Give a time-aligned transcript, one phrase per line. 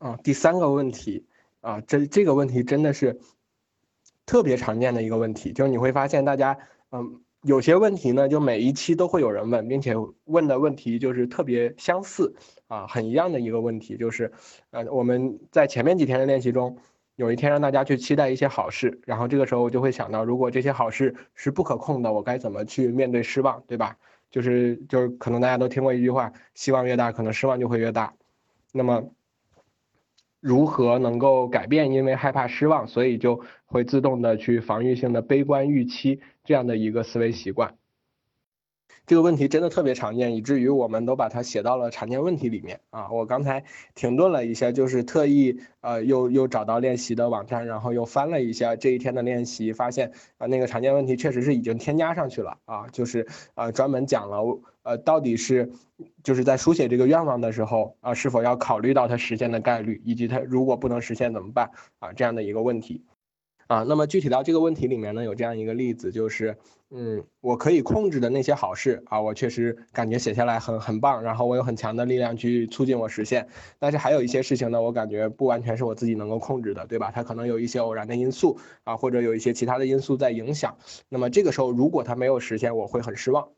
[0.00, 1.26] 啊，第三个问题
[1.60, 3.20] 啊，这这个问题真的是
[4.24, 6.56] 特别常见的一个问题，就是你会发现大家，
[6.90, 9.94] 嗯，有些问题呢，就每一期都会有人问，并且
[10.24, 12.34] 问的问题就是特别相似
[12.66, 14.32] 啊，很一样的一个问题，就是，
[14.70, 16.78] 呃，我们在前面几天的练习中，
[17.16, 23.98] 有一天让大家去期待一些好事，然后这个时候我就会想到，如果这些好事是不可控的，我该怎么去面对失望，对吧？
[24.30, 28.14] 就是就是可能大家都听过一句话，希望越大，可能失望就会越大，
[28.72, 29.10] 那么。
[30.40, 31.92] 如何能够改变？
[31.92, 37.74] 因为害怕失望，所以就会自动的去防御性的悲观预期这样的一个思维习惯。
[39.10, 43.10] 这个问题真的特别常见，以至于我们都把它写到了常见问题里面啊。
[43.10, 43.64] 我刚才
[43.96, 55.72] 停顿了一下，就是特意呃又又找到练习的网站，然后又翻了一下这一天的练习，发现啊那个常见问题确实是已经添加上去了啊，就是呃专门讲了呃到底是
[56.22, 61.68] 就是在书写这个愿望的时候啊是否要考虑到它实现的概率，以及它如果不能实现怎么办
[61.98, 63.02] 啊这样的一个问题。
[63.70, 66.56] 啊，那么具体到这个问题里面呢，有这样一个例子，就是，
[66.90, 73.46] 嗯，我可以控制的那些好事啊，我确实感觉写下来很很棒，然后我有很强的力量去促进我实现。
[73.78, 77.12] 但是还有一些事情呢，我感觉不完全是我自己能够控制的，对吧？
[77.14, 80.76] 它可能有一些偶然的因素啊，或者有一些其他的因素在影响。
[81.08, 83.50] 那么这个时候，如果它没有实现，我会很失望，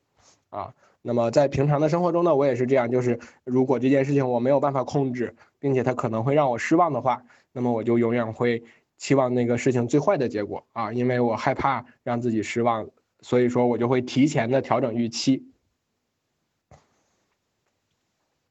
[0.51, 0.75] 啊。
[1.05, 7.23] 那么在平常的生活中呢，我也是这样，就是如果这件事情我没有办法控制，并且它可能会让我失望的话，
[7.55, 8.63] 那么我就永远会。
[9.03, 12.89] 期望那个事情最坏的结果啊，因为我害怕让自己失望，
[13.21, 15.51] 所以说我就会提前的调整预期。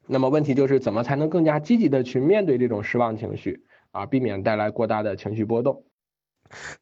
[0.06, 5.86] 那么问题就是怎么才能更加积极的去面对这种失望情绪啊，避免带来过大的情绪波动。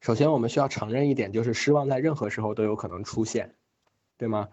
[0.01, 3.55] 首先我们需要承认一点，就是失望在任何时候都有可能出现，
[4.19, 4.49] 对吗？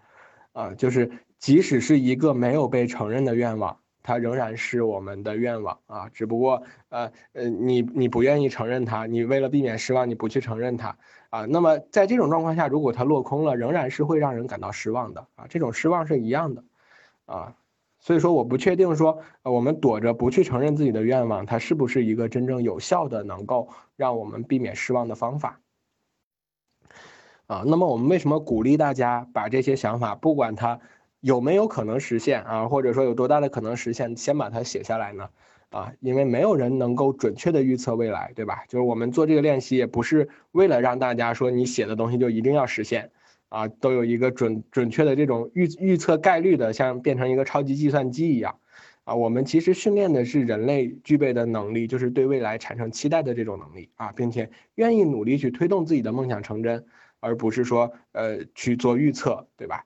[0.52, 3.80] 啊，就是即使是一个没有被承认的愿望。
[4.08, 10.96] 它仍然是我们的愿望啊，只不过呃呃，你你不愿意承认它，你为了避免失望，你不去承认它
[11.28, 11.44] 啊。
[11.44, 15.44] 那么在这种状况下，如果它落空了，仍然是会让人感到失望的啊。
[15.50, 16.64] 这种失望是一样的
[17.26, 17.54] 啊，
[17.98, 25.60] 所以说我不确定说我们躲着不去承认自己的愿望，它是不是一个真正有效的能够让我们避免失望的方法
[27.46, 27.62] 啊？
[27.66, 30.80] 那么我们为什么鼓励大家把这些想法，不管它。
[31.20, 32.68] 有没有可能实现啊？
[32.68, 34.16] 或者说有多大的可能实现？
[34.16, 35.28] 先把它写下来呢？
[35.70, 38.64] 啊，因为没有人能够准确的预测未来，对吧？
[38.68, 43.10] 就是我们做这个练习也不是为了让大家说你写的东西就一定要实现
[43.50, 48.58] 啊，都有一个准准确的这种预预测概率的，像变成一个超级计算机一样
[49.04, 49.14] 啊。
[49.14, 56.86] 我们其实训练的是人类具备的能力，就是对未来产生期待的这种能力啊，并且愿意努力去推动自己的梦想成真，
[57.20, 59.84] 而不是说呃去做预测，对吧？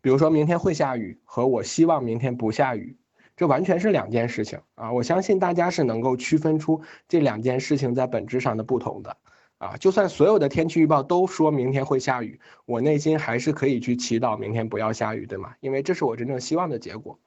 [0.00, 2.96] 比如说明天会下雨和我希望明天不下雨，
[3.36, 4.92] 这完全是两件事情啊！
[4.92, 9.16] 我相信大家是能够区分出这两件事情在本质上的不同的
[9.58, 9.76] 啊！
[9.78, 15.54] 就算所有的天气预报都说明天会下雨，我内心还是可以去祈祷明天不要下雨，对吗？
[15.60, 17.18] 因为这是我真正希望的结果。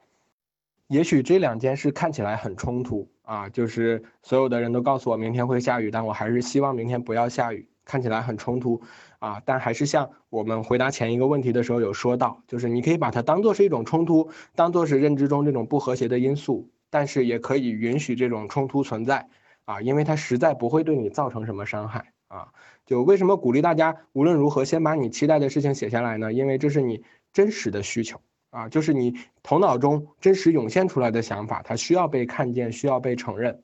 [0.88, 8.80] 也许这两件事看起来很冲突啊，就是所有的人都告诉我明天会下雨，但我还是希望明天不要下雨，看起来很冲突。
[9.18, 19.26] 啊，但还是像我们回答前一个问题的时候有说到，就是你可以把它当做是一种冲突，当做是认知中这种不和谐的因素，但是也可以允许这种冲突存在
[19.64, 22.48] 啊，因为它实在不会对你造成什么伤害啊。
[22.84, 26.30] 就为什么鼓励大家无论如何先把你期待的事情写下来呢？
[26.30, 27.02] 因为这是你
[27.32, 28.20] 真实的需求
[28.50, 33.62] 啊，就是你头脑中真实涌现出来的想法，它需要被看见，需要被承认。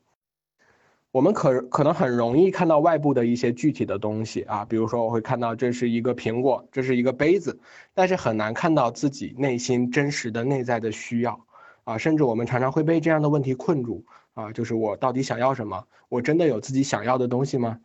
[1.12, 7.58] 我们可可能很容易看到外部的一些具体的东西啊，比如说我会看到这是一个苹果，这是一个杯子，
[7.94, 11.44] 但是很难看到自己内心真实的内在的需要
[11.82, 14.04] 啊，甚至我们常常会被这样的问题困住
[14.34, 15.84] 啊，就是我到底想要什么？
[16.08, 17.80] 我真的有自己想要的东西吗？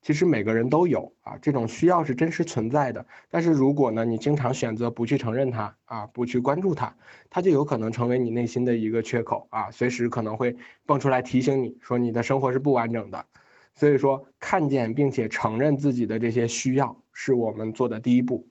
[0.00, 3.04] 其实每个人都有啊，这种需要是真实存在的。
[3.30, 6.96] 但是如果呢，你经常选择不去承认它啊，不去关注它，
[7.28, 10.56] 它就有可能成为你内心的一个缺口啊，随时可能会
[10.86, 13.26] 蹦出来提醒你说你的生活是不完整的。
[13.74, 18.48] 所以说，看见并且承认自己的这些需要，是我们做的第一步。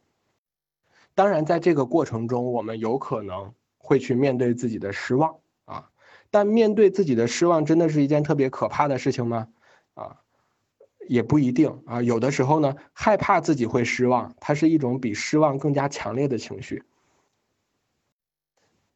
[1.16, 5.90] 当然，在这个过程中，我们有可能会去面对自己的失望啊，
[6.30, 9.48] 但面对自己的失望，真的是一件特别可怕的事情吗？
[9.96, 10.18] 啊？
[11.08, 16.84] 也不一定啊，有的时候呢，害怕自己会失望，它是一种比失望更加强烈的情绪。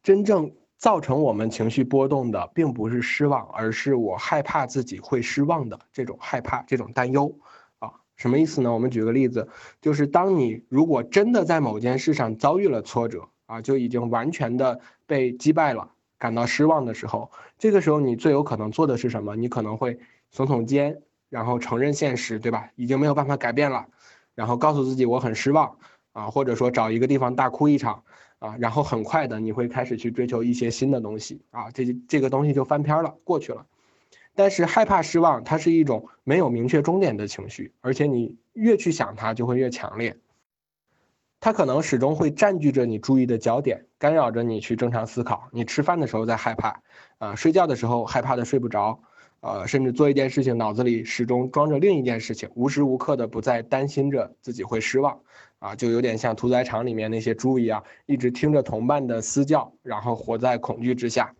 [0.02, 7.38] 真正造成我们情绪波动的，并不是失望，而是我害怕自己会失望的这种害怕、这种担忧
[7.78, 7.92] 啊。
[8.16, 8.72] 什么意思呢？
[8.72, 9.48] 我们举个例子，
[9.80, 15.92] 就是当你如果真的在某件事上遭遇了挫折啊，就已经完全的被击败了。
[16.18, 19.34] 感到失望的时候，这个时候你最有可能做的是什么？
[19.34, 19.98] 你可能会
[20.32, 22.68] 耸耸肩，然后承认现实，对吧？
[22.76, 23.86] 已经没有办法改变了，
[24.34, 25.78] 然后告诉自己我很失望
[26.12, 28.04] 啊，或者说找一个地方大哭一场
[28.38, 33.64] 啊，然后很快的你会开始去追求一些新的东西啊，这这个东西就翻篇了，过去了。
[34.34, 40.18] 但是害怕失望，它是一种没有明确终点的情绪，而且你越去想它，就会越强烈。
[41.40, 45.48] 它可能始终会占据着你注意的焦点，干扰着你去正常思考。
[45.50, 46.82] 你吃饭的时候在害怕，
[47.16, 49.00] 啊，睡觉的时候害怕的睡不着，
[49.42, 55.20] 呃，甚至做一件事情，脑子里始终装着另一件事情，无时无刻的不再担心着自己会失望，
[55.58, 61.34] 啊，就有点像屠宰场里面那些猪一样，一直听着同伴的嘶叫，然后活在恐惧之下。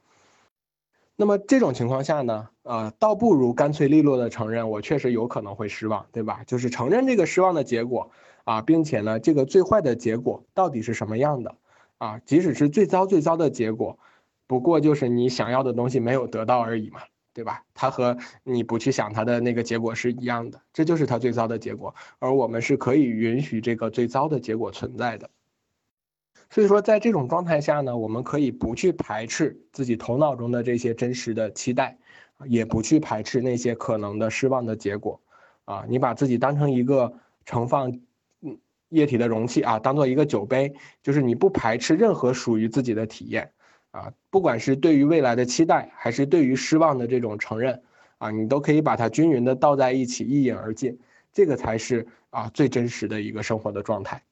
[1.15, 6.43] 那么这种情况下呢，呃，倒不如干脆利落的承认我确实有可能会失望，对吧？
[6.45, 8.11] 就是承认这个失望的结果
[8.43, 11.55] 啊，并且呢，这个最坏的结果到底是什么样的
[11.99, 12.19] 啊？
[12.25, 13.97] 即使是最糟最糟的结果，
[14.49, 17.03] 不过就是你想要的东西没有得到而已嘛，
[17.35, 17.65] 对吧？
[17.75, 25.31] 它和你不去想它的那个结果是一样的，这就是它最糟的结果，而我们是可以允许这个最糟的结果存在的。
[26.51, 31.97] 所以说，在这种状态下呢，我们可以不去排斥自己头脑中的这些真实的期待，
[32.45, 35.19] 也不去排斥那些可能的失望的结果，
[35.65, 37.15] 啊，你把自己当成一个
[37.47, 37.99] 盛放
[38.91, 43.51] 液体的容器啊，当做一个酒杯，就是你不排斥任何属于自己的体验，
[43.93, 47.83] 啊，不管是对于未来的期待，还是对于失望的这种承认，
[48.19, 50.99] 啊，你都可以把它均匀的倒在一起，一饮而尽，
[51.33, 54.23] 这个才是啊最真实的一个生活的状态。